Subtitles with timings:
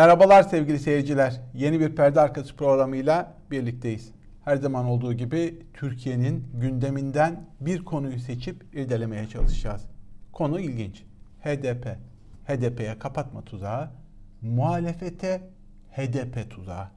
[0.00, 1.40] Merhabalar sevgili seyirciler.
[1.54, 4.12] Yeni bir perde arkası programıyla birlikteyiz.
[4.44, 9.82] Her zaman olduğu gibi Türkiye'nin gündeminden bir konuyu seçip irdelemeye çalışacağız.
[10.32, 11.04] Konu ilginç.
[11.40, 11.98] HDP.
[12.46, 13.90] HDP'ye kapatma tuzağı,
[14.42, 15.50] muhalefete
[15.90, 16.88] HDP tuzağı.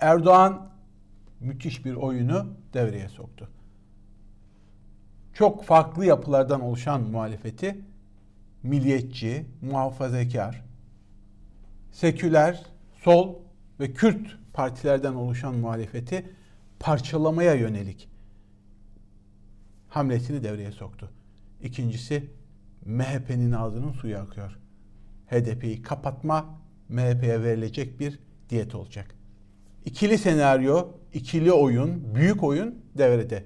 [0.00, 0.68] Erdoğan
[1.40, 3.48] müthiş bir oyunu devreye soktu.
[5.34, 7.78] Çok farklı yapılardan oluşan muhalefeti
[8.62, 10.65] milliyetçi, muhafazakar,
[11.96, 12.62] seküler,
[13.02, 13.34] sol
[13.80, 16.30] ve Kürt partilerden oluşan muhalefeti
[16.80, 18.08] parçalamaya yönelik
[19.88, 21.10] hamlesini devreye soktu.
[21.62, 22.30] İkincisi
[22.84, 24.58] MHP'nin ağzının suyu akıyor.
[25.26, 28.18] HDP'yi kapatma MHP'ye verilecek bir
[28.50, 29.14] diyet olacak.
[29.84, 33.44] İkili senaryo, ikili oyun, büyük oyun devrede.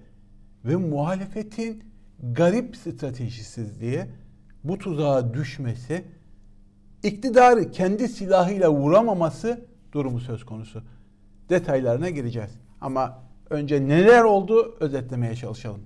[0.64, 1.84] Ve muhalefetin
[2.22, 4.04] garip stratejisizliği
[4.64, 6.04] bu tuzağa düşmesi,
[7.02, 9.60] iktidarı kendi silahıyla vuramaması
[9.92, 10.82] durumu söz konusu.
[11.48, 12.50] Detaylarına gireceğiz.
[12.80, 13.18] Ama
[13.50, 15.80] önce neler oldu özetlemeye çalışalım.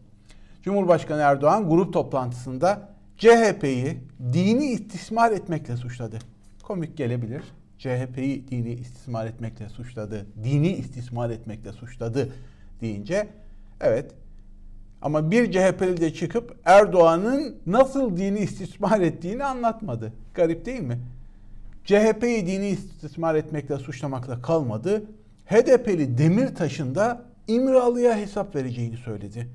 [0.63, 3.99] Cumhurbaşkanı Erdoğan grup toplantısında CHP'yi
[4.33, 6.19] dini istismar etmekle suçladı.
[6.63, 7.43] Komik gelebilir.
[7.79, 12.33] CHP'yi dini istismar etmekle suçladı, dini istismar etmekle suçladı
[12.81, 13.29] deyince
[13.81, 14.13] evet
[15.05, 20.13] ama bir CHP'li de çıkıp Erdoğan'ın nasıl dini istismar ettiğini anlatmadı.
[20.35, 20.99] Garip değil mi?
[21.85, 25.03] CHP'yi dini istismar etmekle suçlamakla kalmadı.
[25.47, 29.49] HDP'li Demirtaş'ın da İmralı'ya hesap vereceğini söyledi.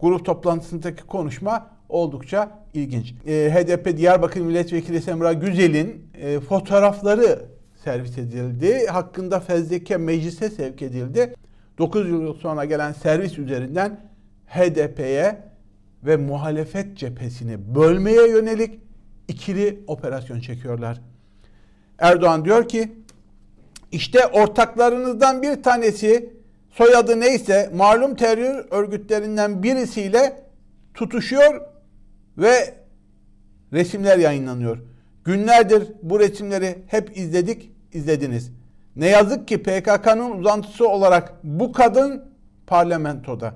[0.00, 3.14] Grup toplantısındaki konuşma oldukça ilginç.
[3.26, 7.44] E, HDP Diyarbakır Milletvekili Semra Güzel'in e, fotoğrafları
[7.84, 8.86] servis edildi.
[8.86, 11.34] Hakkında fezleke meclise sevk edildi.
[11.78, 14.13] 9 yıl sonra gelen servis üzerinden
[14.46, 15.42] HDP'ye
[16.02, 18.80] ve muhalefet cephesini bölmeye yönelik
[19.28, 21.00] ikili operasyon çekiyorlar.
[21.98, 22.92] Erdoğan diyor ki
[23.92, 26.34] işte ortaklarınızdan bir tanesi
[26.70, 30.42] soyadı neyse malum terör örgütlerinden birisiyle
[30.94, 31.60] tutuşuyor
[32.38, 32.74] ve
[33.72, 34.78] resimler yayınlanıyor.
[35.24, 38.52] Günlerdir bu resimleri hep izledik, izlediniz.
[38.96, 42.24] Ne yazık ki PKK'nın uzantısı olarak bu kadın
[42.66, 43.54] parlamentoda.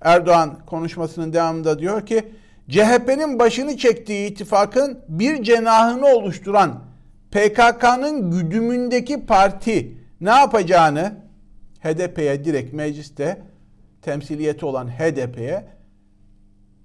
[0.00, 2.32] Erdoğan konuşmasının devamında diyor ki
[2.68, 6.80] CHP'nin başını çektiği ittifakın bir cenahını oluşturan
[7.30, 11.12] PKK'nın güdümündeki parti ne yapacağını
[11.80, 13.42] HDP'ye direkt mecliste
[14.02, 15.64] temsiliyeti olan HDP'ye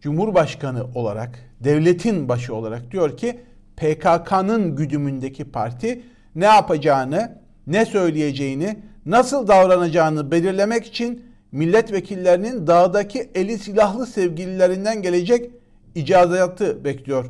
[0.01, 3.39] Cumhurbaşkanı olarak, devletin başı olarak diyor ki
[3.77, 6.03] PKK'nın güdümündeki parti
[6.35, 7.37] ne yapacağını,
[7.67, 15.51] ne söyleyeceğini, nasıl davranacağını belirlemek için milletvekillerinin dağdaki eli silahlı sevgililerinden gelecek
[15.95, 17.25] icazatı bekliyor.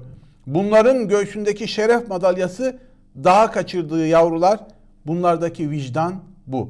[0.47, 2.79] Bunların göğsündeki şeref madalyası
[3.23, 4.59] daha kaçırdığı yavrular
[5.05, 6.69] bunlardaki vicdan bu.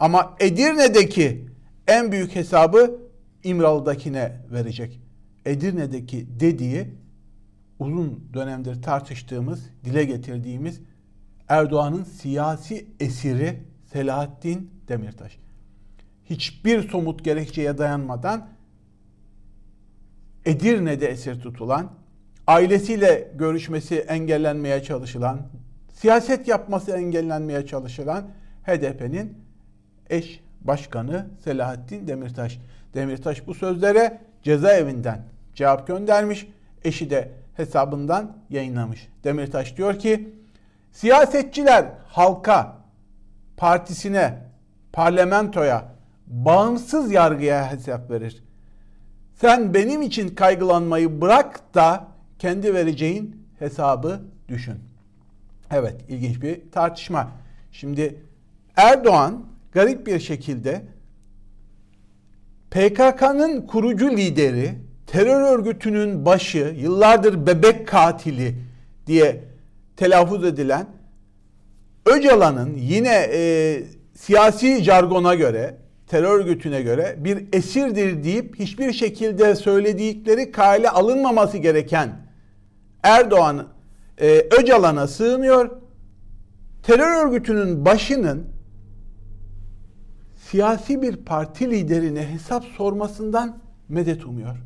[0.00, 1.44] Ama Edirne'deki
[1.86, 2.98] en büyük hesabı
[3.44, 5.00] İmralı'dakine verecek.
[5.46, 6.88] Edirne'deki dediği
[7.78, 10.80] uzun dönemdir tartıştığımız, dile getirdiğimiz
[11.48, 13.60] Erdoğan'ın siyasi esiri
[13.92, 15.39] Selahattin Demirtaş.
[16.30, 18.48] Hiçbir somut gerekçeye dayanmadan
[20.44, 21.92] Edirne'de esir tutulan,
[22.46, 25.40] ailesiyle görüşmesi engellenmeye çalışılan,
[25.92, 28.24] siyaset yapması engellenmeye çalışılan
[28.66, 29.38] HDP'nin
[30.10, 32.58] eş başkanı Selahattin Demirtaş.
[32.94, 35.22] Demirtaş bu sözlere cezaevinden
[35.54, 36.48] cevap göndermiş.
[36.84, 39.08] Eşi de hesabından yayınlamış.
[39.24, 40.34] Demirtaş diyor ki
[40.92, 42.76] siyasetçiler halka,
[43.56, 44.38] partisine,
[44.92, 45.99] parlamentoya,
[46.30, 48.42] bağımsız yargıya hesap verir.
[49.34, 52.08] Sen benim için kaygılanmayı bırak da
[52.38, 54.78] kendi vereceğin hesabı düşün.
[55.70, 57.30] Evet ilginç bir tartışma.
[57.72, 58.16] Şimdi
[58.76, 60.82] Erdoğan garip bir şekilde
[62.70, 64.74] PKK'nın kurucu lideri,
[65.06, 68.54] terör örgütünün başı, yıllardır bebek katili
[69.06, 69.44] diye
[69.96, 70.86] telaffuz edilen
[72.06, 73.82] Öcalan'ın yine e,
[74.14, 75.76] siyasi jargona göre,
[76.10, 82.10] terör örgütüne göre bir esirdir deyip hiçbir şekilde söyledikleri kale alınmaması gereken
[83.02, 83.66] Erdoğan
[84.20, 85.70] e, Öcalan'a sığınıyor.
[86.82, 88.46] Terör örgütünün başının
[90.36, 93.58] siyasi bir parti liderine hesap sormasından
[93.88, 94.56] medet umuyor.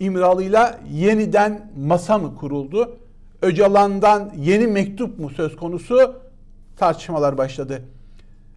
[0.00, 2.98] İmralı'yla yeniden masa mı kuruldu?
[3.42, 6.22] Öcalan'dan yeni mektup mu söz konusu?
[6.76, 7.82] Tartışmalar başladı.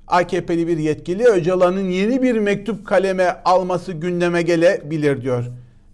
[0.08, 5.46] AKP'li bir yetkili Öcalan'ın yeni bir mektup kaleme alması gündeme gelebilir diyor.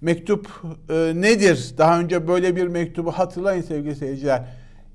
[0.02, 0.48] Mektup
[0.90, 1.74] e, nedir?
[1.78, 4.44] Daha önce böyle bir mektubu hatırlayın sevgili seyirciler.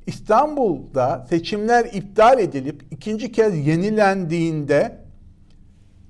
[0.06, 4.98] İstanbul'da seçimler iptal edilip ikinci kez yenilendiğinde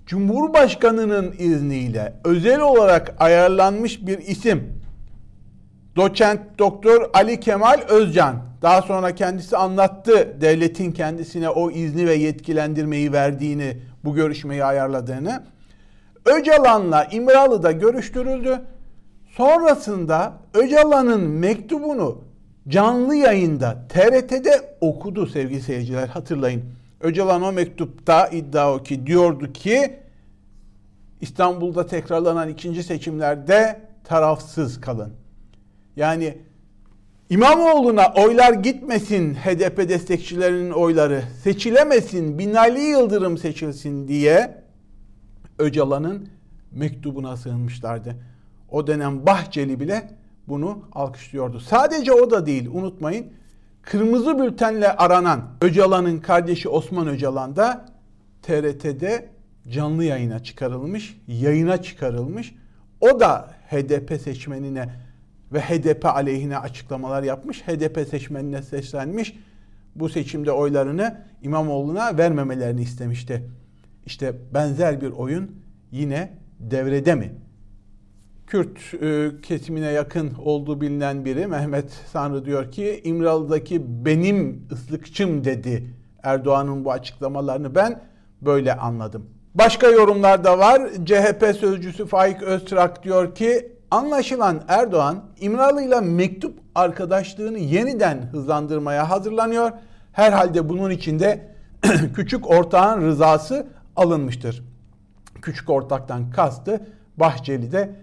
[0.07, 4.65] Cumhurbaşkanının izniyle özel olarak ayarlanmış bir isim
[5.97, 8.37] Doçent Doktor Ali Kemal Özcan
[8.67, 15.43] daha sonra kendisi anlattı devletin kendisine o izni ve yetkilendirmeyi verdiğini, bu görüşmeyi ayarladığını.
[16.25, 18.61] Öcalan'la İmralı'da görüştürüldü.
[19.37, 22.25] Sonrasında Öcalan'ın mektubunu
[22.69, 26.65] canlı yayında TRT'de okudu sevgili seyirciler hatırlayın.
[27.01, 30.01] Öcalan o mektupta iddia o ki diyordu ki
[31.21, 35.13] İstanbul'da tekrarlanan ikinci seçimlerde tarafsız kalın.
[35.97, 36.39] Yani
[37.31, 44.63] İmamoğlu'na oylar gitmesin HDP destekçilerinin oyları, seçilemesin, Binali Yıldırım seçilsin diye
[45.59, 46.29] Öcalan'ın
[46.73, 48.17] mektubuna sığınmışlardı.
[48.71, 50.11] O dönem Bahçeli bile
[50.49, 51.61] bunu alkışlıyordu.
[51.61, 53.27] Sadece o da değil unutmayın.
[53.83, 57.87] Kırmızı bültenle aranan Öcalan'ın kardeşi Osman Öcalan da
[58.43, 59.29] TRT'de
[59.69, 62.55] canlı yayına çıkarılmış, yayına çıkarılmış.
[63.01, 65.06] O da HDP seçmenine
[65.53, 67.63] ve HDP aleyhine açıklamalar yapmış.
[67.63, 69.37] HDP seçmenine seslenmiş.
[69.95, 73.51] Bu seçimde oylarını İmamoğlu'na vermemelerini istemişti.
[74.07, 75.51] İşte benzer bir oyun
[75.91, 77.35] yine devrede mi?
[78.47, 85.95] Kürt e, kesimine yakın olduğu bilinen biri Mehmet Sanrı diyor ki İmralı'daki benim ıslıkçım dedi
[86.23, 88.01] Erdoğan'ın bu açıklamalarını ben
[88.43, 89.27] böyle anladım.
[89.55, 90.83] Başka yorumlar da var.
[91.05, 99.71] CHP sözcüsü Faik Öztrak diyor ki Anlaşılan Erdoğan İmralı ile mektup arkadaşlığını yeniden hızlandırmaya hazırlanıyor.
[100.13, 101.49] Herhalde bunun içinde
[102.15, 103.67] küçük ortağın rızası
[103.97, 104.65] alınmıştır.
[105.43, 106.87] Küçük ortaktan kastı
[107.17, 107.97] Bahçeli'de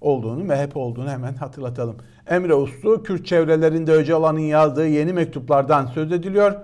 [0.00, 1.96] olduğunu, MHP olduğunu hemen hatırlatalım.
[2.26, 6.54] Emre Uslu, Kürt çevrelerinde Öcalan'ın yazdığı yeni mektuplardan söz ediliyor.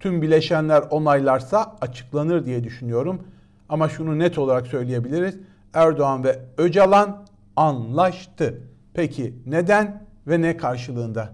[0.00, 3.22] Tüm bileşenler onaylarsa açıklanır diye düşünüyorum.
[3.68, 5.36] Ama şunu net olarak söyleyebiliriz.
[5.74, 7.24] Erdoğan ve Öcalan
[7.56, 8.60] anlaştı.
[8.94, 11.32] Peki neden ve ne karşılığında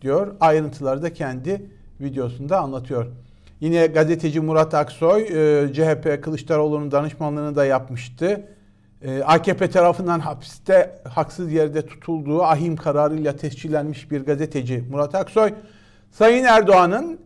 [0.00, 0.34] diyor.
[0.40, 1.70] Ayrıntıları da kendi
[2.00, 3.06] videosunda anlatıyor.
[3.60, 8.48] Yine gazeteci Murat Aksoy e, CHP Kılıçdaroğlu'nun danışmanlığını da yapmıştı.
[9.02, 15.54] E, AKP tarafından hapiste haksız yerde tutulduğu ahim kararıyla tescillenmiş bir gazeteci Murat Aksoy,
[16.10, 17.20] Sayın Erdoğan'ın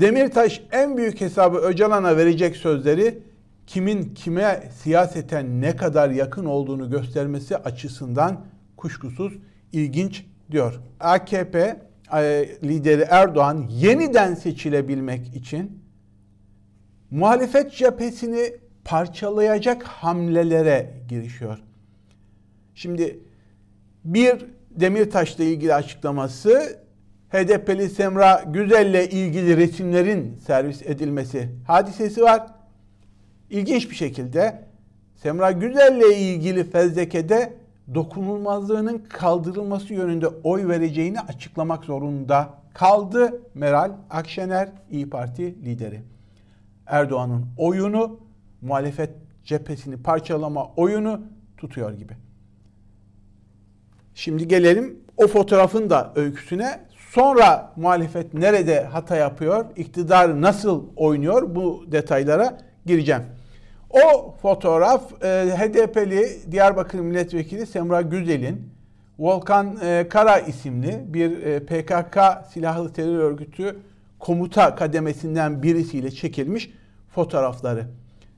[0.00, 3.18] Demirtaş en büyük hesabı Öcalan'a verecek sözleri
[3.68, 8.44] kimin kime siyaseten ne kadar yakın olduğunu göstermesi açısından
[8.76, 9.32] kuşkusuz
[9.72, 10.80] ilginç diyor.
[11.00, 11.80] AKP
[12.14, 15.82] e, lideri Erdoğan yeniden seçilebilmek için
[17.10, 18.52] muhalefet cephesini
[18.84, 21.58] parçalayacak hamlelere girişiyor.
[22.74, 23.20] Şimdi
[24.04, 26.78] bir Demirtaş'la ilgili açıklaması
[27.30, 32.57] HDP'li Semra Güzel'le ilgili resimlerin servis edilmesi hadisesi var.
[33.50, 34.64] İlginç bir şekilde
[35.16, 37.52] Semra Güzel'le ilgili fezlekede
[37.94, 46.02] dokunulmazlığının kaldırılması yönünde oy vereceğini açıklamak zorunda kaldı Meral Akşener İyi Parti lideri.
[46.86, 48.20] Erdoğan'ın oyunu
[48.62, 49.10] muhalefet
[49.44, 51.20] cephesini parçalama oyunu
[51.56, 52.12] tutuyor gibi.
[54.14, 56.80] Şimdi gelelim o fotoğrafın da öyküsüne.
[57.10, 63.22] Sonra muhalefet nerede hata yapıyor, iktidar nasıl oynuyor bu detaylara gireceğim.
[63.90, 65.26] O fotoğraf e,
[65.56, 68.70] HDP'li Diyarbakır Milletvekili Semra Güzel'in
[69.18, 72.18] Volkan e, Kara isimli bir e, PKK
[72.52, 73.76] silahlı terör örgütü
[74.18, 76.70] komuta kademesinden birisiyle çekilmiş
[77.14, 77.86] fotoğrafları.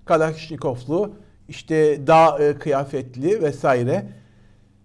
[0.04, 1.12] Kalaşnikovlu,
[1.48, 4.06] işte dağ e, kıyafetli vesaire.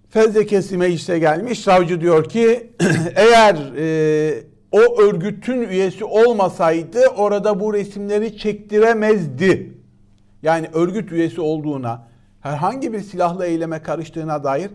[0.10, 1.60] Fezlekesi meclise gelmiş.
[1.60, 2.70] Savcı diyor ki
[3.16, 9.76] eğer e, o örgütün üyesi olmasaydı orada bu resimleri çektiremezdi
[10.46, 12.08] yani örgüt üyesi olduğuna,
[12.42, 14.72] herhangi bir silahlı eyleme karıştığına dair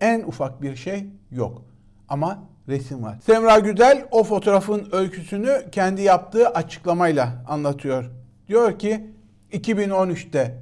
[0.00, 1.62] en ufak bir şey yok.
[2.08, 2.38] Ama
[2.68, 3.18] resim var.
[3.26, 8.10] Semra Güzel o fotoğrafın öyküsünü kendi yaptığı açıklamayla anlatıyor.
[8.48, 9.06] Diyor ki
[9.52, 10.58] 2013'te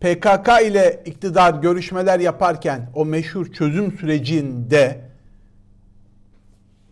[0.00, 5.05] PKK ile iktidar görüşmeler yaparken o meşhur çözüm sürecinde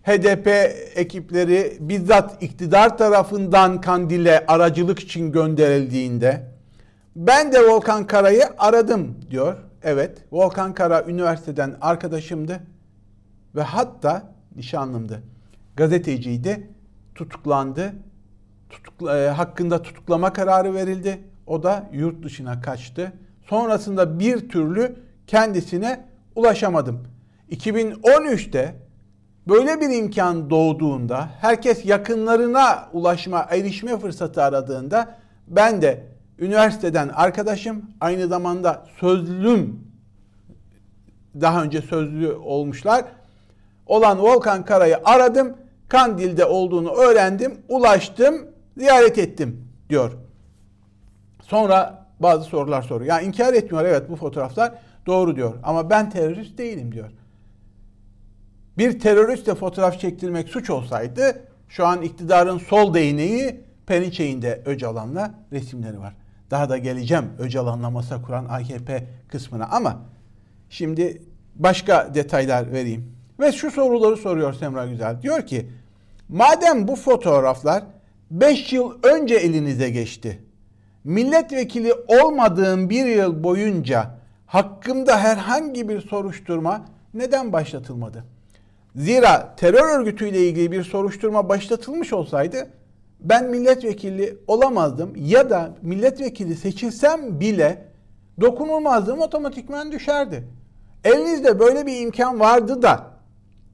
[0.04, 0.48] HDP
[0.94, 6.54] ekipleri bizzat iktidar tarafından Kandil'e aracılık için gönderildiğinde
[7.16, 9.56] ben de Volkan Kara'yı aradım diyor.
[9.82, 12.60] Evet, Volkan Kara üniversiteden arkadaşımdı
[13.54, 15.22] ve hatta nişanlımdı.
[15.76, 16.70] Gazeteciydi,
[17.14, 17.92] tutuklandı.
[18.70, 21.20] Tutukla, e, hakkında tutuklama kararı verildi.
[21.46, 23.12] O da yurt dışına kaçtı.
[23.46, 24.96] Sonrasında bir türlü
[25.26, 27.02] kendisine ulaşamadım.
[27.50, 28.74] 2013'te
[29.48, 35.16] Böyle bir imkan doğduğunda, herkes yakınlarına ulaşma, erişme fırsatı aradığında
[35.48, 36.06] ben de
[36.38, 39.80] üniversiteden arkadaşım, aynı zamanda sözlüm,
[41.40, 43.04] daha önce sözlü olmuşlar,
[43.86, 45.56] olan Volkan Kara'yı aradım,
[45.88, 48.46] Kandil'de olduğunu öğrendim, ulaştım,
[48.76, 50.12] ziyaret ettim diyor.
[51.42, 53.10] Sonra bazı sorular soruyor.
[53.10, 54.72] Yani inkar etmiyor evet bu fotoğraflar
[55.06, 57.10] doğru diyor ama ben terörist değilim diyor.
[58.78, 66.14] Bir teröristle fotoğraf çektirmek suç olsaydı şu an iktidarın sol değneği Perinçey'inde Öcalan'la resimleri var.
[66.50, 70.02] Daha da geleceğim Öcalan'la masa kuran AKP kısmına ama
[70.70, 71.22] şimdi
[71.54, 73.14] başka detaylar vereyim.
[73.40, 75.22] Ve şu soruları soruyor Semra Güzel.
[75.22, 75.70] Diyor ki
[76.28, 77.82] madem bu fotoğraflar
[78.30, 80.42] 5 yıl önce elinize geçti.
[81.04, 84.10] Milletvekili olmadığım bir yıl boyunca
[84.46, 88.24] hakkımda herhangi bir soruşturma neden başlatılmadı?
[88.96, 92.70] Zira terör örgütüyle ilgili bir soruşturma başlatılmış olsaydı
[93.20, 97.88] ben milletvekili olamazdım ya da milletvekili seçilsem bile
[98.40, 100.48] dokunulmazlığım otomatikman düşerdi.
[101.04, 103.10] Elinizde böyle bir imkan vardı da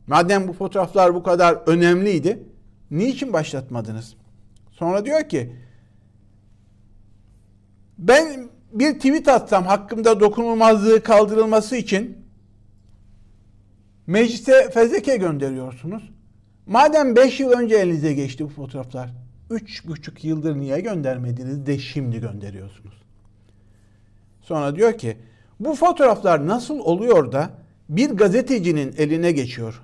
[0.07, 2.43] madem bu fotoğraflar bu kadar önemliydi
[2.91, 4.15] niçin başlatmadınız?
[4.71, 5.53] Sonra diyor ki
[7.99, 12.20] ben bir tweet atsam hakkımda dokunulmazlığı kaldırılması için
[14.07, 16.11] meclise fezleke gönderiyorsunuz.
[16.67, 19.11] Madem 5 yıl önce elinize geçti bu fotoğraflar,
[19.51, 22.95] 3,5 yıldır niye göndermediniz de şimdi gönderiyorsunuz?
[24.43, 25.17] Sonra diyor ki
[25.61, 27.51] bu fotoğraflar nasıl oluyor da
[27.89, 29.83] bir gazetecinin eline geçiyor?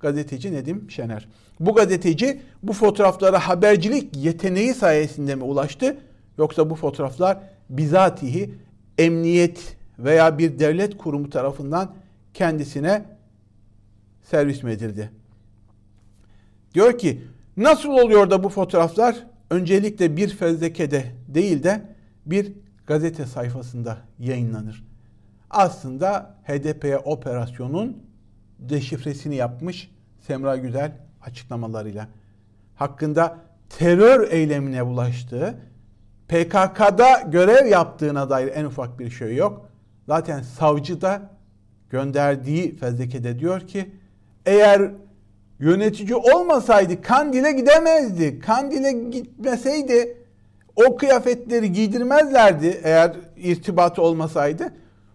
[0.00, 1.28] Gazeteci Nedim Şener.
[1.60, 5.96] Bu gazeteci bu fotoğraflara habercilik yeteneği sayesinde mi ulaştı?
[6.38, 7.38] Yoksa bu fotoğraflar
[7.70, 8.54] bizatihi
[8.98, 11.94] emniyet veya bir devlet kurumu tarafından
[12.34, 13.04] kendisine
[14.32, 15.10] servis mi edildi?
[16.74, 17.22] Diyor ki
[17.56, 21.82] nasıl oluyor da bu fotoğraflar öncelikle bir fezlekede değil de
[22.26, 22.52] bir
[22.86, 24.84] gazete sayfasında yayınlanır.
[25.50, 28.02] Aslında HDP operasyonun
[28.58, 29.90] deşifresini yapmış
[30.26, 32.08] Semra Güzel açıklamalarıyla.
[32.74, 35.54] Hakkında terör eylemine bulaştığı,
[36.28, 39.70] PKK'da görev yaptığına dair en ufak bir şey yok.
[40.06, 41.30] Zaten savcı da
[41.90, 44.01] gönderdiği fezlekede diyor ki
[44.46, 44.90] eğer
[45.60, 48.38] yönetici olmasaydı Kandil'e gidemezdi.
[48.38, 50.16] Kandil'e gitmeseydi
[50.76, 54.72] o kıyafetleri giydirmezlerdi eğer irtibatı olmasaydı.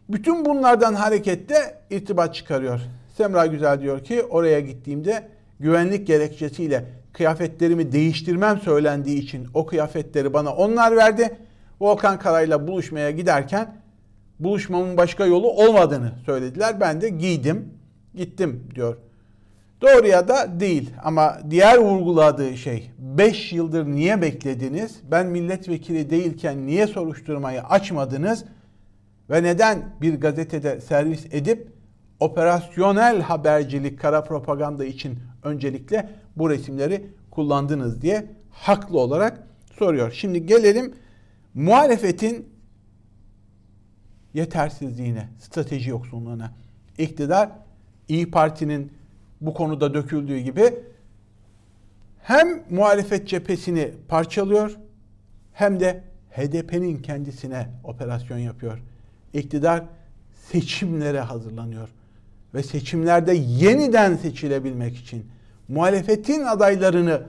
[0.09, 1.55] Bütün bunlardan hareketle
[1.89, 2.79] irtibat çıkarıyor.
[3.17, 5.27] Semra Güzel diyor ki oraya gittiğimde
[5.59, 11.37] güvenlik gerekçesiyle kıyafetlerimi değiştirmem söylendiği için o kıyafetleri bana onlar verdi.
[11.81, 13.75] Volkan Karay'la buluşmaya giderken
[14.39, 16.79] buluşmamın başka yolu olmadığını söylediler.
[16.79, 17.73] Ben de giydim,
[18.15, 18.97] gittim diyor.
[19.81, 25.01] Doğruya da değil ama diğer vurguladığı şey 5 yıldır niye beklediniz?
[25.11, 28.45] Ben milletvekili değilken niye soruşturmayı açmadınız?
[29.29, 31.71] Ve neden bir gazetede servis edip
[32.19, 39.43] operasyonel habercilik, kara propaganda için öncelikle bu resimleri kullandınız diye haklı olarak
[39.79, 40.11] soruyor.
[40.11, 40.93] Şimdi gelelim
[41.53, 42.49] muhalefetin
[44.33, 46.51] yetersizliğine, strateji yoksunluğuna.
[46.97, 47.49] İktidar
[48.07, 48.96] İyi Parti'nin
[49.41, 50.73] bu konuda döküldüğü gibi
[52.21, 54.77] hem muhalefet cephesini parçalıyor
[55.53, 58.81] hem de HDP'nin kendisine operasyon yapıyor.
[59.33, 59.83] İktidar
[60.51, 61.89] seçimlere hazırlanıyor
[62.53, 65.25] ve seçimlerde yeniden seçilebilmek için
[65.67, 67.21] muhalefetin adaylarını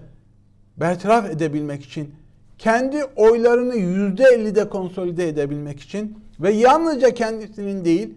[0.76, 2.14] bertaraf edebilmek için
[2.58, 8.14] kendi oylarını yüzde ellide konsolide edebilmek için ve yalnızca kendisinin değil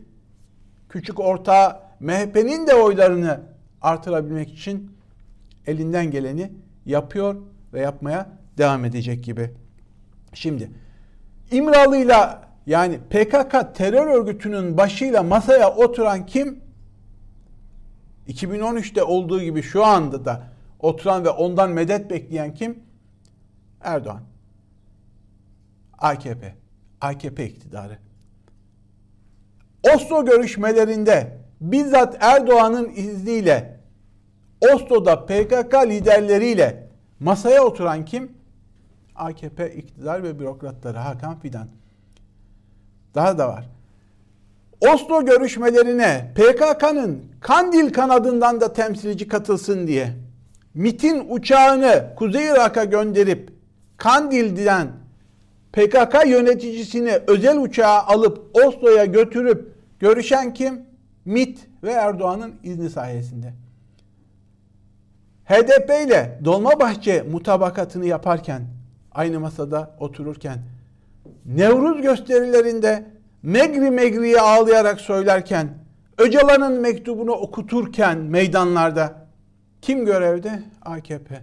[0.90, 3.40] küçük orta MHP'nin de oylarını
[3.82, 4.98] artırabilmek için
[5.68, 6.52] elinden geleni
[6.86, 7.36] yapıyor
[7.74, 9.52] ve yapmaya devam edecek gibi.
[10.34, 10.72] Şimdi
[11.52, 16.60] İmralı'yla yani PKK terör örgütünün başıyla masaya oturan kim?
[18.28, 20.48] 2013'te olduğu gibi şu anda da
[20.80, 22.80] oturan ve ondan medet bekleyen kim?
[23.82, 24.22] Erdoğan.
[25.98, 26.56] AKP.
[27.02, 27.98] AKP iktidarı.
[29.96, 33.80] Oslo görüşmelerinde bizzat Erdoğan'ın izniyle
[34.74, 36.88] Oslo'da PKK liderleriyle
[37.20, 38.32] masaya oturan kim?
[39.16, 41.68] AKP iktidar ve bürokratları Hakan Fidan.
[43.16, 43.70] Daha da var.
[44.82, 50.14] Oslo görüşmelerine PKK'nın Kandil kanadından da temsilci katılsın diye
[50.74, 53.54] MIT'in uçağını Kuzey Irak'a gönderip
[53.98, 54.88] Kandil'den
[55.74, 60.91] PKK yöneticisini özel uçağa alıp Oslo'ya götürüp görüşen kim?
[61.26, 63.54] MIT ve Erdoğan'ın izni sayesinde.
[65.46, 68.62] HDP ile Dolmabahçe mutabakatını yaparken,
[69.12, 70.58] aynı masada otururken,
[71.46, 73.06] Nevruz gösterilerinde
[73.44, 75.70] megri megriye ağlayarak söylerken,
[76.18, 79.28] Öcalan'ın mektubunu okuturken meydanlarda
[79.82, 80.64] kim görevde?
[80.82, 81.42] AKP.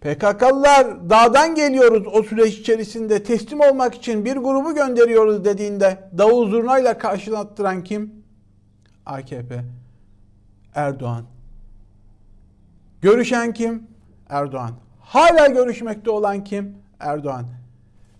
[0.00, 6.98] PKK'lılar dağdan geliyoruz o süreç içerisinde teslim olmak için bir grubu gönderiyoruz dediğinde davul zurnayla
[6.98, 8.25] karşılattıran kim?
[9.06, 9.64] AKP.
[10.74, 11.24] Erdoğan.
[13.02, 13.86] Görüşen kim?
[14.28, 14.70] Erdoğan.
[15.00, 16.76] Hala görüşmekte olan kim?
[17.00, 17.46] Erdoğan.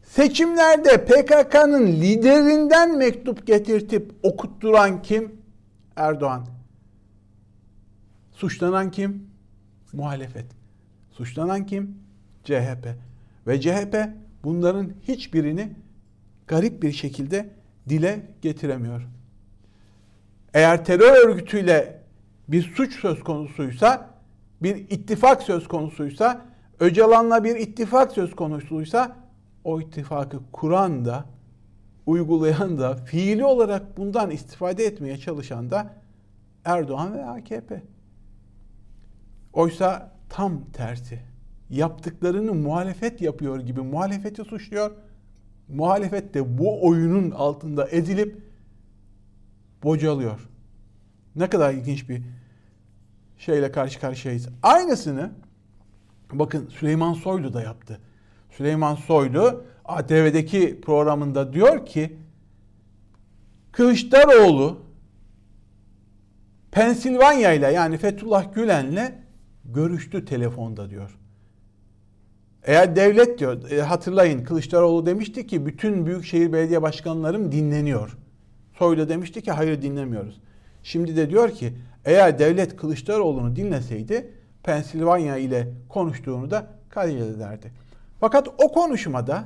[0.02, 5.40] Seçimlerde PKK'nın liderinden mektup getirtip okutturan kim?
[5.97, 6.47] Erdoğan.
[8.33, 9.26] Suçlanan kim?
[9.93, 10.47] Muhalefet.
[11.11, 11.99] Suçlanan kim?
[12.45, 12.87] CHP.
[13.47, 13.97] Ve CHP
[14.45, 15.73] bunların hiçbirini
[16.47, 17.49] garip bir şekilde
[17.88, 19.02] dile getiremiyor.
[20.56, 22.00] Eğer terör örgütüyle
[22.48, 24.10] bir suç söz konusuysa,
[24.62, 26.46] bir ittifak söz konusuysa,
[26.80, 29.16] Öcalan'la bir ittifak söz konusuysa
[29.64, 31.25] o ittifakı kuran da,
[32.06, 35.94] uygulayan da, fiili olarak bundan istifade etmeye çalışan da
[36.64, 37.82] Erdoğan ve AKP.
[39.52, 41.18] Oysa tam tersi.
[41.70, 44.90] Yaptıklarını muhalefet yapıyor gibi muhalefeti suçluyor.
[45.68, 48.45] Muhalefet de bu oyunun altında ezilip
[49.83, 50.49] bocalıyor.
[51.37, 52.23] Ne kadar ilginç bir
[53.38, 54.49] şeyle karşı karşıyayız.
[54.62, 55.30] Aynısını
[56.33, 58.00] bakın Süleyman Soylu da yaptı.
[58.50, 62.16] Süleyman Soylu ATV'deki programında diyor ki
[63.73, 64.87] Kılıçdaroğlu
[66.71, 69.12] Pensilvanya ile yani Fethullah Gülen'le
[69.64, 71.18] görüştü telefonda diyor.
[72.62, 78.16] Eğer devlet diyor e, hatırlayın Kılıçdaroğlu demişti ki bütün büyükşehir belediye başkanlarım dinleniyor.
[78.78, 80.40] Soylu demişti ki hayır dinlemiyoruz.
[80.82, 81.72] Şimdi de diyor ki
[82.04, 87.72] eğer devlet Kılıçdaroğlu'nu dinleseydi Pensilvanya ile konuştuğunu da kaydederdi.
[88.20, 89.44] Fakat o konuşmada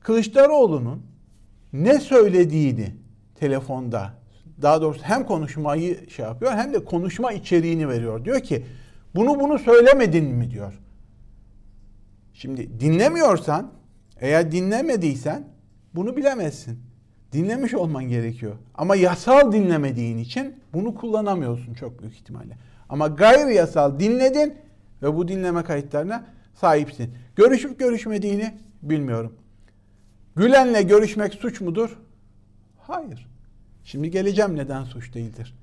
[0.00, 1.02] Kılıçdaroğlu'nun
[1.72, 2.94] ne söylediğini
[3.34, 4.14] telefonda
[4.62, 8.24] daha doğrusu hem konuşmayı şey yapıyor hem de konuşma içeriğini veriyor.
[8.24, 8.64] Diyor ki
[9.14, 10.80] bunu bunu söylemedin mi diyor.
[12.34, 13.72] Şimdi dinlemiyorsan
[14.20, 15.48] eğer dinlemediysen
[15.94, 16.91] bunu bilemezsin.
[17.32, 18.56] Dinlemiş olman gerekiyor.
[18.74, 22.56] Ama yasal dinlemediğin için bunu kullanamıyorsun çok büyük ihtimalle.
[22.88, 24.54] Ama gayri yasal dinledin
[25.02, 27.14] ve bu dinleme kayıtlarına sahipsin.
[27.36, 29.32] Görüşüp görüşmediğini bilmiyorum.
[30.36, 31.98] Gülen'le görüşmek suç mudur?
[32.78, 33.28] Hayır.
[33.84, 35.54] Şimdi geleceğim neden suç değildir.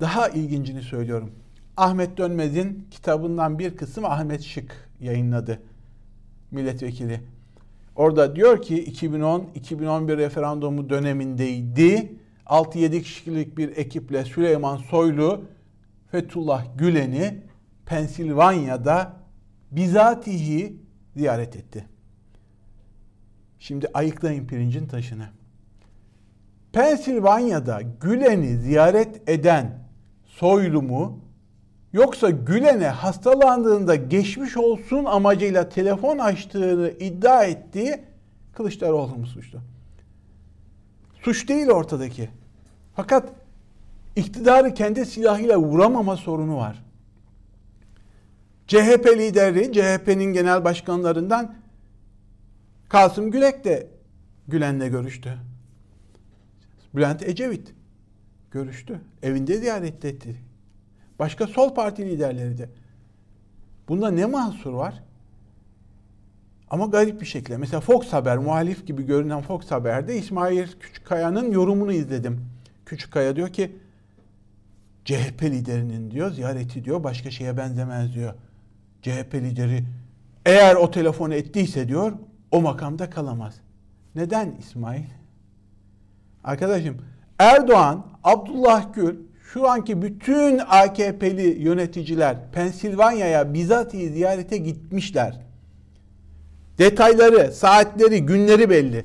[0.00, 1.30] Daha ilgincini söylüyorum.
[1.76, 5.60] Ahmet Dönmez'in kitabından bir kısım Ahmet Şık yayınladı.
[6.50, 7.20] Milletvekili.
[7.98, 12.12] Orada diyor ki 2010-2011 referandumu dönemindeydi.
[12.46, 15.44] 6-7 kişilik bir ekiple Süleyman Soylu
[16.10, 17.42] Fethullah Gülen'i
[17.86, 19.16] Pensilvanya'da
[19.70, 20.76] bizatihi
[21.16, 21.88] ziyaret etti.
[23.58, 25.28] Şimdi ayıklayın pirincin taşını.
[26.72, 29.78] Pensilvanya'da Gülen'i ziyaret eden
[30.24, 31.20] Soylu mu
[31.98, 38.00] yoksa Gülen'e hastalandığında geçmiş olsun amacıyla telefon açtığını iddia ettiği
[38.54, 39.58] Kılıçdaroğlu mu suçlu?
[41.22, 42.28] Suç değil ortadaki.
[42.96, 43.28] Fakat
[44.16, 46.84] iktidarı kendi silahıyla vuramama sorunu var.
[48.66, 51.54] CHP lideri, CHP'nin genel başkanlarından
[52.88, 53.86] Kasım Gülek de
[54.48, 55.38] Gülen'le görüştü.
[56.94, 57.74] Bülent Ecevit
[58.50, 59.00] görüştü.
[59.22, 60.47] Evinde ziyaret etti.
[61.18, 62.68] Başka sol parti liderleri de.
[63.88, 65.02] Bunda ne mahsur var?
[66.70, 67.56] Ama garip bir şekilde.
[67.56, 72.40] Mesela Fox Haber, muhalif gibi görünen Fox Haber'de İsmail Küçükkaya'nın yorumunu izledim.
[72.86, 73.76] Küçükkaya diyor ki
[75.04, 78.34] CHP liderinin diyor ziyareti diyor başka şeye benzemez diyor.
[79.02, 79.84] CHP lideri
[80.46, 82.12] eğer o telefonu ettiyse diyor
[82.50, 83.60] o makamda kalamaz.
[84.14, 85.04] Neden İsmail?
[86.44, 86.96] Arkadaşım
[87.38, 89.16] Erdoğan, Abdullah Gül,
[89.52, 95.40] şu anki bütün AKP'li yöneticiler Pensilvanya'ya bizatihi ziyarete gitmişler.
[96.78, 99.04] Detayları, saatleri, günleri belli.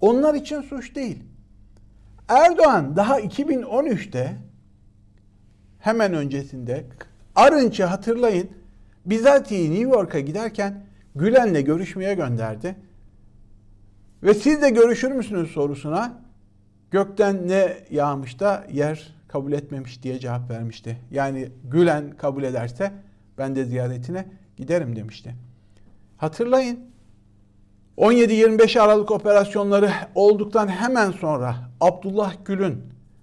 [0.00, 1.22] Onlar için suç değil.
[2.28, 4.36] Erdoğan daha 2013'te
[5.78, 6.84] hemen öncesinde
[7.34, 8.50] Arınç'ı hatırlayın
[9.06, 12.76] bizatihi New York'a giderken Gülen'le görüşmeye gönderdi.
[14.22, 16.22] Ve siz de görüşür müsünüz sorusuna
[16.90, 20.98] gökten ne yağmış da yer kabul etmemiş diye cevap vermişti.
[21.10, 22.92] Yani Gülen kabul ederse
[23.38, 25.34] ben de ziyaretine giderim demişti.
[26.16, 26.80] Hatırlayın
[27.98, 32.82] 17-25 Aralık operasyonları olduktan hemen sonra Abdullah Gül'ün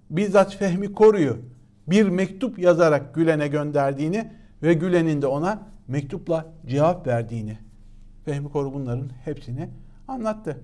[0.10, 1.38] bizzat Fehmi Koru'yu
[1.88, 4.32] bir mektup yazarak Gülen'e gönderdiğini
[4.64, 7.58] ve Gülen'in de ona mektupla cevap verdiğini
[8.26, 9.70] Fehmi Koru bunların hepsini
[10.08, 10.62] anlattı.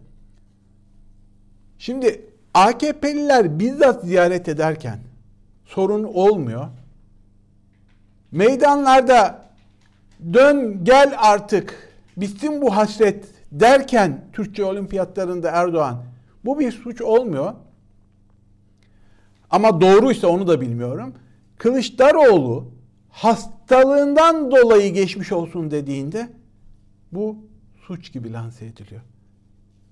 [1.77, 4.99] Şimdi AKP'liler bizzat ziyaret ederken
[5.75, 6.67] sorun olmuyor.
[8.31, 9.45] Meydanlarda
[10.33, 16.03] dön gel artık bitsin bu hasret derken Türkçe olimpiyatlarında Erdoğan
[16.45, 17.53] bu bir suç olmuyor.
[19.49, 21.13] Ama doğruysa onu da bilmiyorum.
[21.57, 22.71] Kılıçdaroğlu
[23.09, 26.29] hastalığından dolayı geçmiş olsun dediğinde
[27.11, 27.37] bu
[27.87, 29.01] suç gibi lanse ediliyor.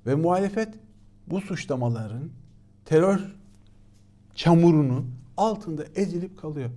[0.06, 0.70] Ve muhalefet
[1.28, 2.30] bu suçlamaların
[2.86, 3.20] terör
[4.36, 6.69] çamurunun altında ezilip kalıyor.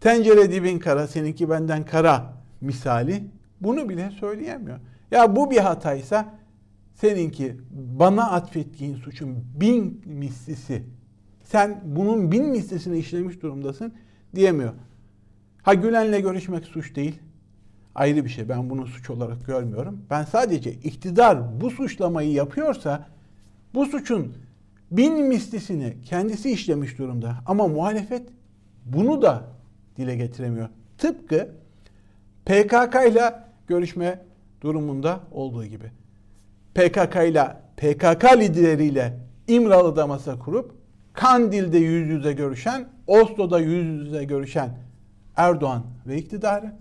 [0.00, 3.24] Tencere dibin kara, seninki benden kara misali
[3.60, 4.80] bunu bile söyleyemiyor.
[5.10, 6.34] Ya bu bir hataysa
[6.94, 10.82] seninki bana atfettiğin suçun bin mislisi.
[11.42, 13.92] Sen bunun bin mislisini işlemiş durumdasın
[14.34, 14.72] diyemiyor.
[15.62, 17.18] Ha Gülen'le görüşmek suç değil.
[17.94, 18.48] Ayrı bir şey.
[18.48, 20.00] Ben bunu suç olarak görmüyorum.
[20.10, 23.08] Ben sadece iktidar bu suçlamayı yapıyorsa
[23.74, 24.34] bu suçun
[24.90, 27.36] bin mislisini kendisi işlemiş durumda.
[27.46, 28.28] Ama muhalefet
[28.84, 29.44] bunu da
[29.96, 30.68] dile getiremiyor.
[30.98, 31.48] Tıpkı
[32.44, 33.34] PKK ile
[33.66, 34.24] görüşme
[34.60, 35.90] durumunda olduğu gibi.
[36.74, 39.18] PKK ile PKK lideriyle
[39.48, 40.74] İmralı'da masa kurup
[41.12, 44.78] Kandil'de yüz yüze görüşen, Oslo'da yüz yüze görüşen
[45.36, 46.72] Erdoğan ve iktidarı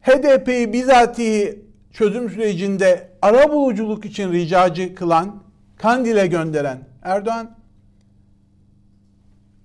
[0.00, 5.42] HDP'yi bizatihi çözüm sürecinde ara buluculuk için ricacı kılan,
[5.76, 7.56] Kandil'e gönderen Erdoğan,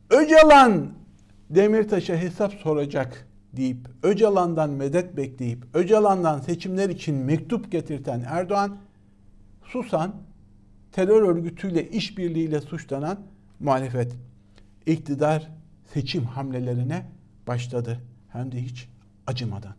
[0.09, 0.91] Öcalan
[1.49, 8.77] Demirtaş'a hesap soracak deyip Öcalan'dan medet bekleyip Öcalan'dan seçimler için mektup getirten Erdoğan
[9.63, 10.15] susan
[10.91, 13.19] terör örgütüyle işbirliğiyle suçlanan
[13.59, 14.15] muhalefet
[14.85, 15.51] iktidar
[15.93, 17.05] seçim hamlelerine
[17.47, 17.99] başladı.
[18.29, 18.89] Hem de hiç
[19.27, 19.73] acımadan.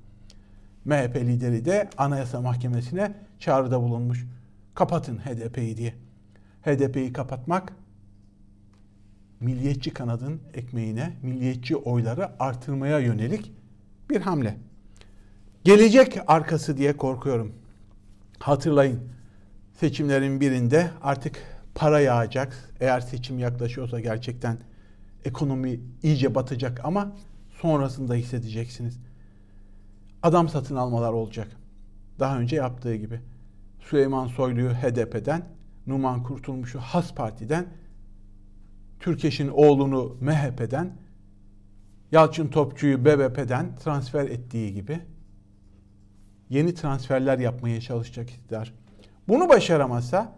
[0.87, 4.27] MHP lideri de Anayasa Mahkemesi'ne çağrıda bulunmuş.
[4.75, 5.95] Kapatın HDP'yi diye.
[6.63, 7.73] HDP'yi kapatmak
[9.41, 13.53] milliyetçi kanadın ekmeğine, milliyetçi oyları artırmaya yönelik
[14.11, 14.57] bir hamle.
[15.65, 17.53] Gelecek arkası diye korkuyorum.
[18.39, 19.01] Hatırlayın
[19.81, 21.43] seçimlerin birinde artık
[21.75, 22.75] para yağacak.
[22.81, 24.59] Eğer seçim yaklaşıyorsa gerçekten
[25.25, 27.13] ekonomi iyice batacak ama
[27.63, 28.99] sonrasında hissedeceksiniz.
[30.23, 31.49] Adam satın almalar olacak.
[32.19, 33.21] Daha önce yaptığı gibi.
[33.81, 35.43] Süleyman Soylu'yu HDP'den,
[35.87, 37.67] Numan Kurtulmuş'u Has Parti'den,
[39.01, 40.97] Türkeş'in oğlunu MHP'den,
[42.13, 45.01] Yalçın Topçu'yu BBP'den transfer ettiği gibi
[46.51, 48.75] yeni transferler yapmaya çalışacak iktidar.
[49.29, 50.33] Bunu başaramazsa,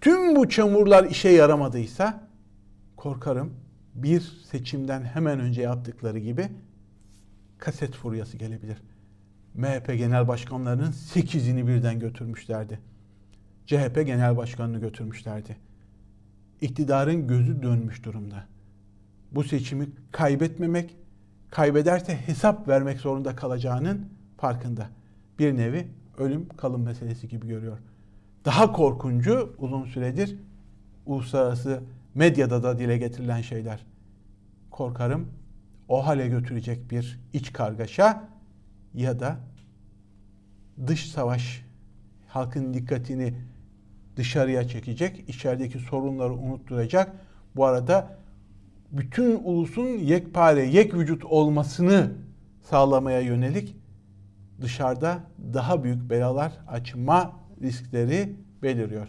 [0.00, 2.28] tüm bu çamurlar işe yaramadıysa
[2.96, 3.54] korkarım
[3.94, 6.48] bir seçimden hemen önce yaptıkları gibi
[7.58, 8.78] kaset furyası gelebilir.
[9.54, 12.80] MHP genel başkanlarının 8'ini birden götürmüşlerdi.
[13.66, 15.56] CHP genel başkanını götürmüşlerdi.
[16.60, 18.44] İktidarın gözü dönmüş durumda.
[19.32, 20.96] Bu seçimi kaybetmemek,
[21.50, 24.88] kaybederse hesap vermek zorunda kalacağının farkında.
[25.38, 25.88] Bir nevi
[26.18, 27.78] ölüm kalım meselesi gibi görüyor.
[28.44, 30.36] Daha korkuncu uzun süredir
[31.06, 31.82] uluslararası
[32.14, 33.86] medyada da dile getirilen şeyler.
[34.70, 35.28] Korkarım
[35.88, 38.28] o hale götürecek bir iç kargaşa
[38.94, 39.36] ya da
[40.86, 41.64] dış savaş
[42.28, 43.34] halkın dikkatini
[44.16, 47.12] dışarıya çekecek, içerideki sorunları unutturacak.
[47.56, 48.18] Bu arada
[48.92, 52.12] bütün ulusun yekpare, yek vücut olmasını
[52.62, 53.76] sağlamaya yönelik
[54.60, 55.20] dışarıda
[55.54, 59.08] daha büyük belalar açma riskleri beliriyor.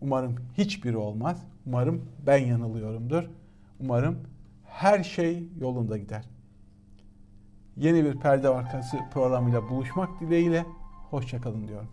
[0.00, 1.42] Umarım hiçbiri olmaz.
[1.66, 3.24] Umarım ben yanılıyorumdur.
[3.80, 4.18] Umarım
[4.72, 6.24] her şey yolunda gider.
[7.76, 10.66] Yeni bir perde arkası programıyla buluşmak dileğiyle
[11.10, 11.88] hoşçakalın diyorum.